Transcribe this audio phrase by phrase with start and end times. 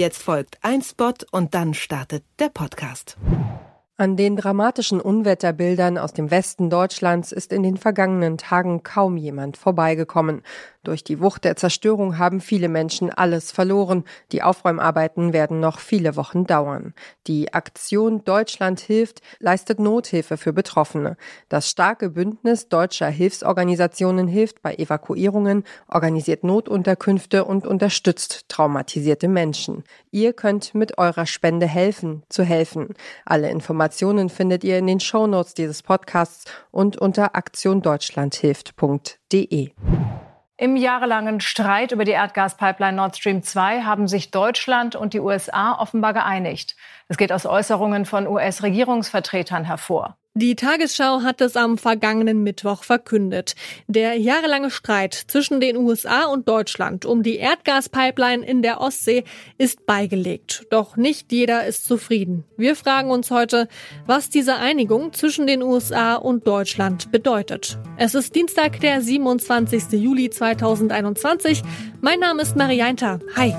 [0.00, 3.18] Jetzt folgt ein Spot und dann startet der Podcast.
[3.98, 9.58] An den dramatischen Unwetterbildern aus dem Westen Deutschlands ist in den vergangenen Tagen kaum jemand
[9.58, 10.40] vorbeigekommen.
[10.82, 14.04] Durch die Wucht der Zerstörung haben viele Menschen alles verloren.
[14.32, 16.94] Die Aufräumarbeiten werden noch viele Wochen dauern.
[17.26, 21.18] Die Aktion Deutschland hilft leistet Nothilfe für Betroffene.
[21.50, 29.84] Das starke Bündnis deutscher Hilfsorganisationen hilft bei Evakuierungen, organisiert Notunterkünfte und unterstützt traumatisierte Menschen.
[30.10, 32.94] Ihr könnt mit eurer Spende helfen, zu helfen.
[33.26, 39.72] Alle Informationen findet ihr in den Shownotes dieses Podcasts und unter aktiondeutschlandhilft.de.
[40.60, 45.72] Im jahrelangen Streit über die Erdgaspipeline Nord Stream 2 haben sich Deutschland und die USA
[45.80, 46.76] offenbar geeinigt.
[47.08, 50.18] Das geht aus Äußerungen von US-Regierungsvertretern hervor.
[50.34, 53.56] Die Tagesschau hat es am vergangenen Mittwoch verkündet.
[53.88, 59.24] Der jahrelange Streit zwischen den USA und Deutschland um die Erdgaspipeline in der Ostsee
[59.58, 60.66] ist beigelegt.
[60.70, 62.44] Doch nicht jeder ist zufrieden.
[62.56, 63.66] Wir fragen uns heute,
[64.06, 67.80] was diese Einigung zwischen den USA und Deutschland bedeutet.
[67.96, 70.00] Es ist Dienstag, der 27.
[70.00, 71.64] Juli 2021.
[72.00, 73.18] Mein Name ist Marianta.
[73.34, 73.52] Hi.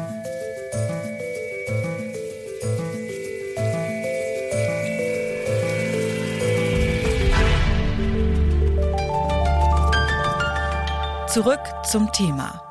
[11.34, 12.62] Zurück zum Thema.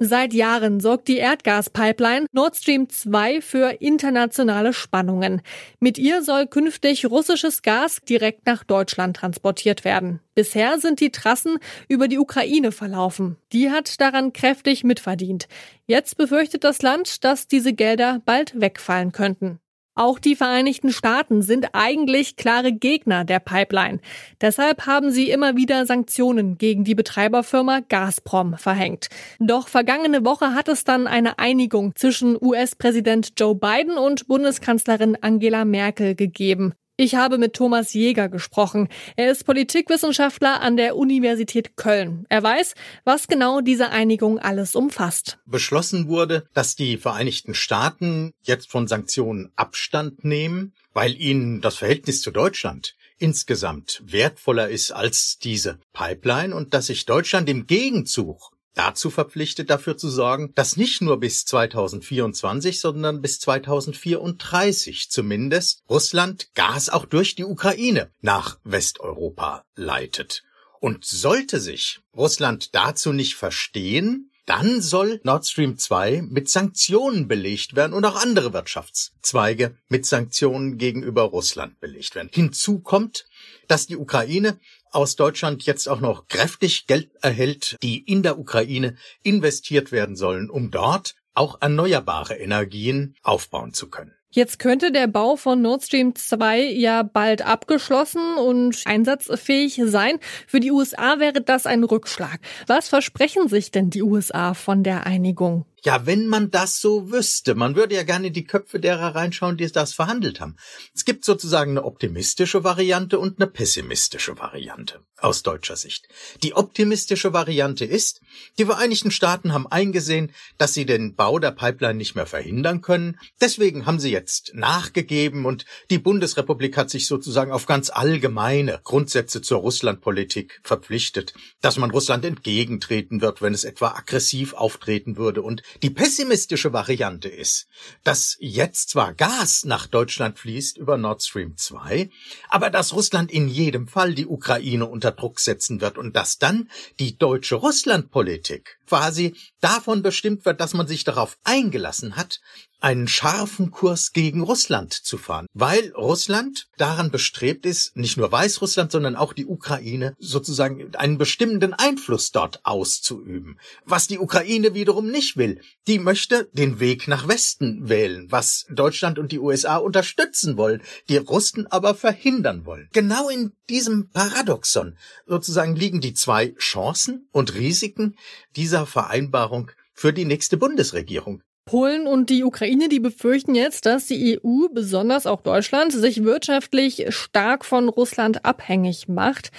[0.00, 5.40] Seit Jahren sorgt die Erdgaspipeline Nord Stream 2 für internationale Spannungen.
[5.80, 10.20] Mit ihr soll künftig russisches Gas direkt nach Deutschland transportiert werden.
[10.34, 11.56] Bisher sind die Trassen
[11.88, 13.38] über die Ukraine verlaufen.
[13.54, 15.48] Die hat daran kräftig mitverdient.
[15.86, 19.58] Jetzt befürchtet das Land, dass diese Gelder bald wegfallen könnten.
[19.96, 24.00] Auch die Vereinigten Staaten sind eigentlich klare Gegner der Pipeline.
[24.40, 29.08] Deshalb haben sie immer wieder Sanktionen gegen die Betreiberfirma Gazprom verhängt.
[29.38, 35.64] Doch vergangene Woche hat es dann eine Einigung zwischen US-Präsident Joe Biden und Bundeskanzlerin Angela
[35.64, 36.74] Merkel gegeben.
[36.96, 38.88] Ich habe mit Thomas Jäger gesprochen.
[39.16, 42.24] Er ist Politikwissenschaftler an der Universität Köln.
[42.28, 45.38] Er weiß, was genau diese Einigung alles umfasst.
[45.44, 52.22] Beschlossen wurde, dass die Vereinigten Staaten jetzt von Sanktionen Abstand nehmen, weil ihnen das Verhältnis
[52.22, 59.10] zu Deutschland insgesamt wertvoller ist als diese Pipeline und dass sich Deutschland im Gegenzug dazu
[59.10, 66.88] verpflichtet, dafür zu sorgen, dass nicht nur bis 2024, sondern bis 2034 zumindest Russland Gas
[66.90, 70.42] auch durch die Ukraine nach Westeuropa leitet.
[70.80, 77.76] Und sollte sich Russland dazu nicht verstehen, dann soll Nord Stream 2 mit Sanktionen belegt
[77.76, 82.30] werden und auch andere Wirtschaftszweige mit Sanktionen gegenüber Russland belegt werden.
[82.32, 83.26] Hinzu kommt,
[83.68, 84.58] dass die Ukraine
[84.90, 90.50] aus Deutschland jetzt auch noch kräftig Geld erhält, die in der Ukraine investiert werden sollen,
[90.50, 94.14] um dort auch erneuerbare Energien aufbauen zu können.
[94.34, 100.18] Jetzt könnte der Bau von Nord Stream 2 ja bald abgeschlossen und einsatzfähig sein.
[100.48, 102.40] Für die USA wäre das ein Rückschlag.
[102.66, 105.66] Was versprechen sich denn die USA von der Einigung?
[105.84, 109.70] Ja, wenn man das so wüsste, man würde ja gerne die Köpfe derer reinschauen, die
[109.70, 110.56] das verhandelt haben.
[110.94, 116.08] Es gibt sozusagen eine optimistische Variante und eine pessimistische Variante aus deutscher Sicht.
[116.42, 118.20] Die optimistische Variante ist,
[118.58, 123.18] die Vereinigten Staaten haben eingesehen, dass sie den Bau der Pipeline nicht mehr verhindern können.
[123.40, 129.40] Deswegen haben sie jetzt nachgegeben und die Bundesrepublik hat sich sozusagen auf ganz allgemeine Grundsätze
[129.40, 135.62] zur Russlandpolitik verpflichtet, dass man Russland entgegentreten wird, wenn es etwa aggressiv auftreten würde und
[135.82, 137.66] die pessimistische Variante ist,
[138.02, 142.10] dass jetzt zwar Gas nach Deutschland fließt über Nord Stream 2,
[142.48, 146.70] aber dass Russland in jedem Fall die Ukraine unter Druck setzen wird und dass dann
[146.98, 152.40] die deutsche Russlandpolitik quasi davon bestimmt wird, dass man sich darauf eingelassen hat,
[152.84, 158.92] einen scharfen Kurs gegen Russland zu fahren, weil Russland daran bestrebt ist, nicht nur Weißrussland,
[158.92, 163.58] sondern auch die Ukraine sozusagen einen bestimmenden Einfluss dort auszuüben.
[163.86, 169.18] Was die Ukraine wiederum nicht will, die möchte den Weg nach Westen wählen, was Deutschland
[169.18, 172.88] und die USA unterstützen wollen, die Russen aber verhindern wollen.
[172.92, 174.96] Genau in diesem Paradoxon
[175.26, 178.16] sozusagen liegen die zwei Chancen und Risiken
[178.56, 181.42] dieser Vereinbarung für die nächste Bundesregierung.
[181.66, 187.06] Polen und die Ukraine, die befürchten jetzt, dass die EU, besonders auch Deutschland, sich wirtschaftlich
[187.08, 189.50] stark von Russland abhängig macht.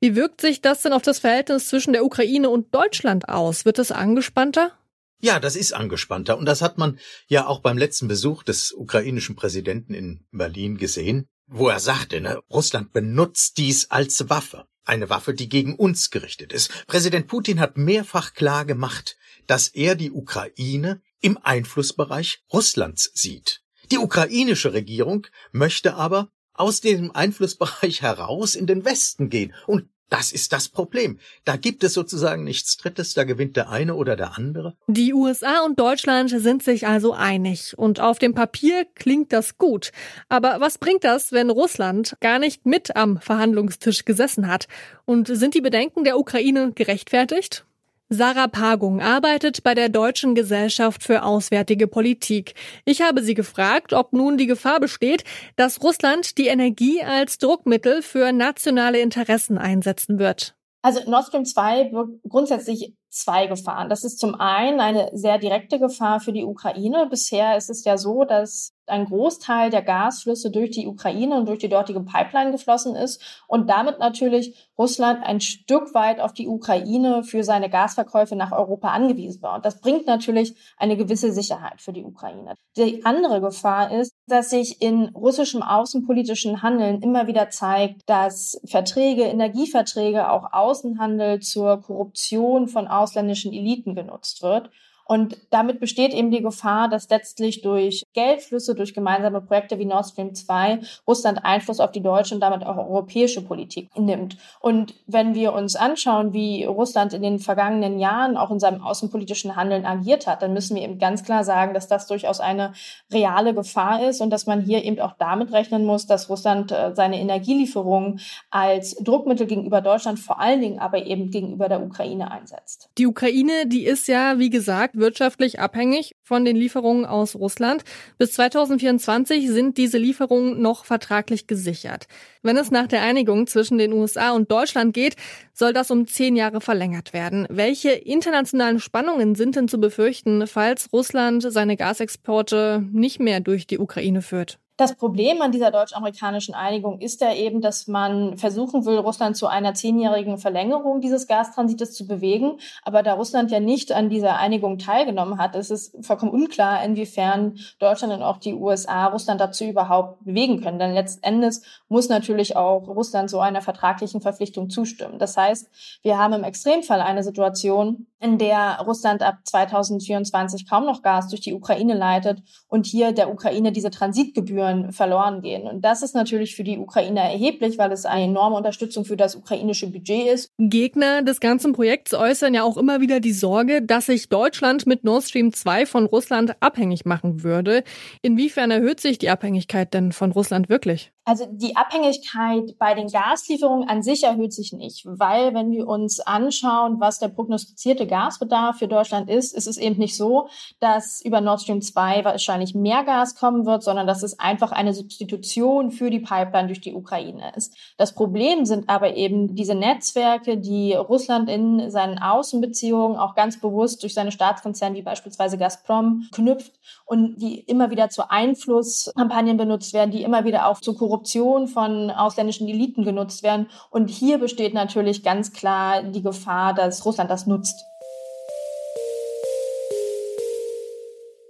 [0.00, 3.66] Wie wirkt sich das denn auf das Verhältnis zwischen der Ukraine und Deutschland aus?
[3.66, 4.72] Wird es angespannter?
[5.20, 6.38] Ja, das ist angespannter.
[6.38, 11.26] Und das hat man ja auch beim letzten Besuch des ukrainischen Präsidenten in Berlin gesehen,
[11.46, 14.66] wo er sagte, ne, Russland benutzt dies als Waffe.
[14.84, 16.86] Eine Waffe, die gegen uns gerichtet ist.
[16.86, 23.62] Präsident Putin hat mehrfach klar gemacht, dass er die Ukraine im Einflussbereich Russlands sieht.
[23.90, 29.52] Die ukrainische Regierung möchte aber aus dem Einflussbereich heraus in den Westen gehen.
[29.66, 31.18] Und das ist das Problem.
[31.44, 34.74] Da gibt es sozusagen nichts Drittes, da gewinnt der eine oder der andere.
[34.88, 37.78] Die USA und Deutschland sind sich also einig.
[37.78, 39.92] Und auf dem Papier klingt das gut.
[40.28, 44.66] Aber was bringt das, wenn Russland gar nicht mit am Verhandlungstisch gesessen hat?
[45.06, 47.64] Und sind die Bedenken der Ukraine gerechtfertigt?
[48.12, 52.54] Sarah Pagung arbeitet bei der Deutschen Gesellschaft für Auswärtige Politik.
[52.84, 55.22] Ich habe sie gefragt, ob nun die Gefahr besteht,
[55.54, 60.56] dass Russland die Energie als Druckmittel für nationale Interessen einsetzen wird.
[60.82, 63.88] Also Nord Stream 2 wirkt grundsätzlich zwei Gefahren.
[63.88, 67.06] Das ist zum einen eine sehr direkte Gefahr für die Ukraine.
[67.08, 71.58] Bisher ist es ja so, dass ein Großteil der Gasflüsse durch die Ukraine und durch
[71.58, 77.22] die dortige Pipeline geflossen ist und damit natürlich Russland ein Stück weit auf die Ukraine
[77.22, 79.56] für seine Gasverkäufe nach Europa angewiesen war.
[79.56, 82.54] Und das bringt natürlich eine gewisse Sicherheit für die Ukraine.
[82.76, 89.24] Die andere Gefahr ist, dass sich in russischem außenpolitischen Handeln immer wieder zeigt, dass Verträge,
[89.24, 94.70] Energieverträge, auch Außenhandel zur Korruption von ausländischen Eliten genutzt wird.
[95.04, 100.06] Und damit besteht eben die Gefahr, dass letztlich durch Geldflüsse, durch gemeinsame Projekte wie Nord
[100.06, 104.36] Stream 2 Russland Einfluss auf die deutsche und damit auch europäische Politik nimmt.
[104.60, 109.56] Und wenn wir uns anschauen, wie Russland in den vergangenen Jahren auch in seinem außenpolitischen
[109.56, 112.72] Handeln agiert hat, dann müssen wir eben ganz klar sagen, dass das durchaus eine
[113.12, 116.92] reale Gefahr ist und dass man hier eben auch damit rechnen muss, dass Russland äh,
[116.94, 118.20] seine Energielieferungen
[118.50, 122.90] als Druckmittel gegenüber Deutschland, vor allen Dingen aber eben gegenüber der Ukraine einsetzt.
[122.98, 127.82] Die Ukraine, die ist ja, wie gesagt, wirtschaftlich abhängig von den Lieferungen aus Russland.
[128.18, 132.06] Bis 2024 sind diese Lieferungen noch vertraglich gesichert.
[132.42, 135.16] Wenn es nach der Einigung zwischen den USA und Deutschland geht,
[135.52, 137.46] soll das um zehn Jahre verlängert werden.
[137.50, 143.78] Welche internationalen Spannungen sind denn zu befürchten, falls Russland seine Gasexporte nicht mehr durch die
[143.78, 144.58] Ukraine führt?
[144.80, 149.46] Das Problem an dieser deutsch-amerikanischen Einigung ist ja eben, dass man versuchen will, Russland zu
[149.46, 152.56] einer zehnjährigen Verlängerung dieses Gastransites zu bewegen.
[152.82, 157.58] Aber da Russland ja nicht an dieser Einigung teilgenommen hat, ist es vollkommen unklar, inwiefern
[157.78, 160.78] Deutschland und auch die USA Russland dazu überhaupt bewegen können.
[160.78, 161.56] Denn letztendlich
[161.90, 165.18] muss natürlich auch Russland so einer vertraglichen Verpflichtung zustimmen.
[165.18, 165.68] Das heißt,
[166.00, 171.40] wir haben im Extremfall eine Situation, in der Russland ab 2024 kaum noch Gas durch
[171.40, 175.66] die Ukraine leitet und hier der Ukraine diese Transitgebühren verloren gehen.
[175.66, 179.34] Und das ist natürlich für die Ukraine erheblich, weil es eine enorme Unterstützung für das
[179.34, 180.50] ukrainische Budget ist.
[180.58, 185.02] Gegner des ganzen Projekts äußern ja auch immer wieder die Sorge, dass sich Deutschland mit
[185.02, 187.84] Nord Stream 2 von Russland abhängig machen würde.
[188.22, 191.12] Inwiefern erhöht sich die Abhängigkeit denn von Russland wirklich?
[191.26, 196.18] Also die Abhängigkeit bei den Gaslieferungen an sich erhöht sich nicht, weil wenn wir uns
[196.18, 200.48] anschauen, was der prognostizierte Gasbedarf für Deutschland ist, ist es eben nicht so,
[200.80, 204.94] dass über Nord Stream 2 wahrscheinlich mehr Gas kommen wird, sondern dass es einfach eine
[204.94, 207.76] Substitution für die Pipeline durch die Ukraine ist.
[207.98, 214.02] Das Problem sind aber eben diese Netzwerke, die Russland in seinen Außenbeziehungen auch ganz bewusst
[214.02, 216.72] durch seine Staatskonzerne wie beispielsweise Gazprom knüpft
[217.04, 221.66] und die immer wieder zu Einflusskampagnen benutzt werden, die immer wieder auch zu Korruption Korruption
[221.66, 223.66] von ausländischen Eliten genutzt werden.
[223.90, 227.84] Und hier besteht natürlich ganz klar die Gefahr, dass Russland das nutzt.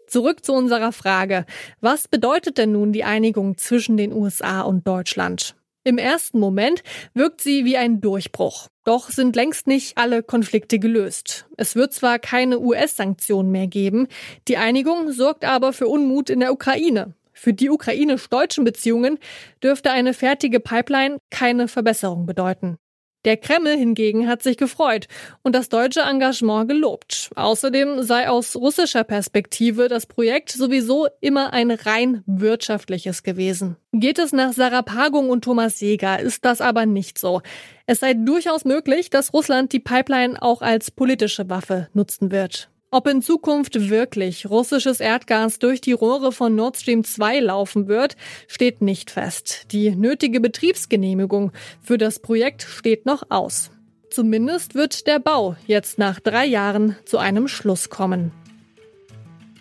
[0.07, 1.45] Zurück zu unserer Frage.
[1.81, 5.55] Was bedeutet denn nun die Einigung zwischen den USA und Deutschland?
[5.85, 6.83] Im ersten Moment
[7.14, 8.69] wirkt sie wie ein Durchbruch.
[8.85, 11.47] Doch sind längst nicht alle Konflikte gelöst.
[11.57, 14.09] Es wird zwar keine US-Sanktionen mehr geben,
[14.49, 17.14] die Einigung sorgt aber für Unmut in der Ukraine.
[17.41, 19.19] Für die ukrainisch-deutschen Beziehungen
[19.63, 22.77] dürfte eine fertige Pipeline keine Verbesserung bedeuten.
[23.25, 25.09] Der Kreml hingegen hat sich gefreut
[25.43, 27.31] und das deutsche Engagement gelobt.
[27.37, 33.77] Außerdem sei aus russischer Perspektive das Projekt sowieso immer ein rein wirtschaftliches gewesen.
[33.93, 37.41] Geht es nach Sarah Pagung und Thomas Jäger, ist das aber nicht so.
[37.87, 42.70] Es sei durchaus möglich, dass Russland die Pipeline auch als politische Waffe nutzen wird.
[42.93, 48.17] Ob in Zukunft wirklich russisches Erdgas durch die Rohre von Nord Stream 2 laufen wird,
[48.49, 49.67] steht nicht fest.
[49.71, 53.71] Die nötige Betriebsgenehmigung für das Projekt steht noch aus.
[54.11, 58.33] Zumindest wird der Bau jetzt nach drei Jahren zu einem Schluss kommen.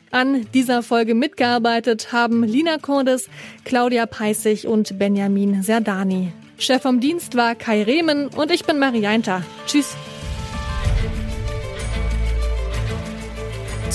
[0.09, 3.29] An dieser Folge mitgearbeitet haben Lina Cordes,
[3.63, 6.33] Claudia Peissig und Benjamin Serdani.
[6.57, 9.43] Chef vom Dienst war Kai Rehmen und ich bin Marianta.
[9.67, 9.95] Tschüss.